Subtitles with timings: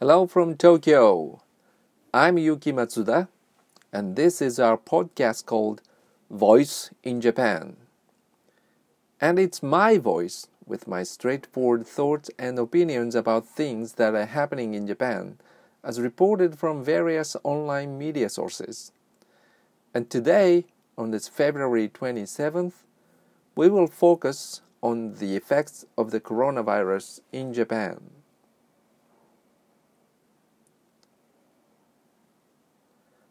[0.00, 1.42] Hello from Tokyo.
[2.14, 3.26] I'm Yuki Matsuda,
[3.92, 5.82] and this is our podcast called
[6.30, 7.74] Voice in Japan.
[9.20, 14.74] And it's my voice with my straightforward thoughts and opinions about things that are happening
[14.74, 15.38] in Japan,
[15.82, 18.92] as reported from various online media sources.
[19.92, 22.84] And today, on this February 27th,
[23.56, 28.17] we will focus on the effects of the coronavirus in Japan.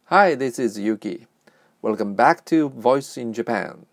[0.09, 1.27] Hi, this is Yuki.
[1.81, 3.87] Welcome back to Voice in Japan.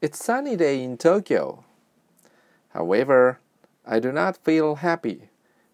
[0.00, 1.64] It's sunny day in Tokyo.
[2.68, 3.40] However,
[3.84, 5.22] I do not feel happy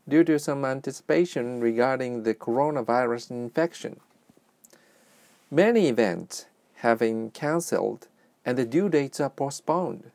[0.08, 4.00] due to some anticipation regarding the coronavirus infection.
[5.50, 6.46] Many events
[6.76, 8.08] have been cancelled
[8.46, 10.12] and the due dates are postponed.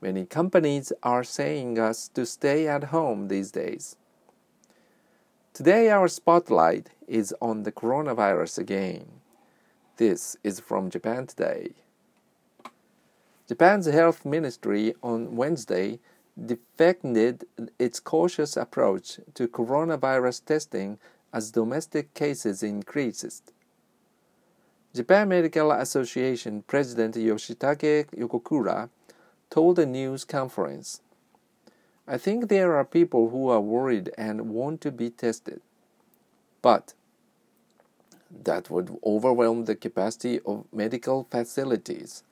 [0.00, 3.94] Many companies are saying us to stay at home these days.
[5.54, 9.06] Today, our spotlight is on the coronavirus again.
[9.96, 11.70] This is from Japan Today.
[13.48, 16.00] Japan's health ministry on Wednesday
[16.44, 17.44] defended
[17.78, 20.98] its cautious approach to coronavirus testing
[21.32, 23.52] as domestic cases increased.
[24.94, 28.88] Japan Medical Association President Yoshitake Yokokura
[29.50, 31.02] told a news conference
[32.08, 35.60] I think there are people who are worried and want to be tested.
[36.62, 36.94] But
[38.30, 42.24] that would overwhelm the capacity of medical facilities,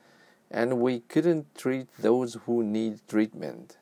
[0.50, 3.76] and we couldn't treat those who need treatment.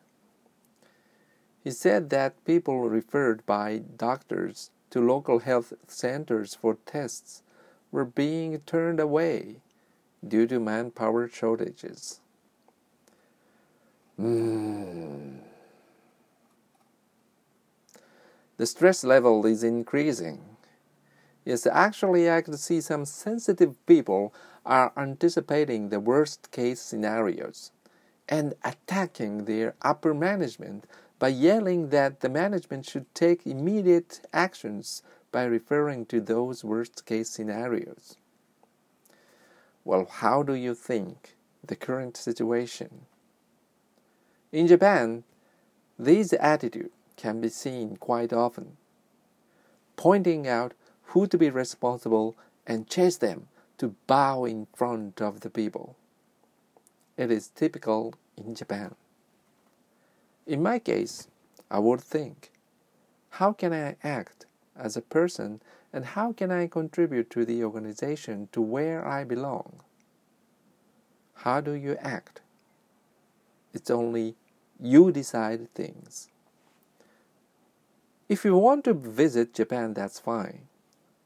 [1.65, 7.43] He said that people referred by doctors to local health centers for tests
[7.91, 9.63] were being turned away
[10.27, 12.21] due to manpower shortages.
[14.21, 14.62] Mm.
[18.57, 20.41] The stress level is increasing.
[21.45, 24.33] Yes, actually, I could see some sensitive people
[24.65, 27.73] are anticipating the worst case scenarios
[28.29, 30.87] and attacking their upper management
[31.19, 35.03] by yelling that the management should take immediate actions
[35.33, 38.17] by referring to those worst case scenarios.
[39.85, 43.07] Well, how do you think the current situation?
[44.53, 45.25] In Japan,
[45.99, 46.91] this attitude
[47.23, 48.77] can be seen quite often,
[49.95, 50.75] pointing out
[51.11, 53.47] who to be responsible and chase them
[53.79, 55.95] to bow in front of the people.
[57.17, 58.97] It is typical in Japan.
[60.49, 61.29] In my case,
[61.71, 62.51] I would think,
[63.39, 64.47] how can I act
[64.77, 65.63] as a person
[65.93, 69.81] and how can I contribute to the organization to where I belong?
[71.45, 72.41] How do you act?
[73.73, 74.35] It's only
[74.81, 76.32] you decide things.
[78.33, 80.67] If you want to visit Japan, that's fine,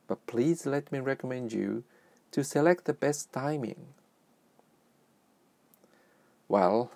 [0.08, 1.84] but please let me recommend you
[2.32, 3.94] to select the best timing.
[6.48, 6.90] Well,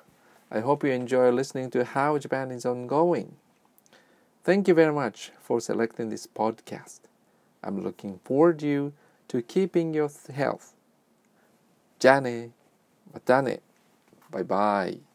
[0.51, 3.37] I hope you enjoy listening to how Japan is ongoing.
[4.45, 7.01] Thank you very much for selecting this podcast.
[7.63, 8.93] I'm looking forward you
[9.29, 10.75] to keeping your health.
[12.01, 12.53] Jane,
[13.13, 13.61] matane.
[14.31, 15.10] Bye bye.